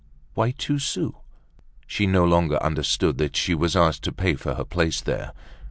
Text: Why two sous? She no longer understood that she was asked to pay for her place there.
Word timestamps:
Why 0.33 0.49
two 0.49 0.79
sous? 0.79 1.13
She 1.85 2.07
no 2.07 2.25
longer 2.25 2.57
understood 2.63 3.19
that 3.19 3.35
she 3.35 3.53
was 3.53 3.75
asked 3.75 4.01
to 4.05 4.11
pay 4.11 4.33
for 4.33 4.55
her 4.55 4.65
place 4.65 4.99
there. 4.99 5.31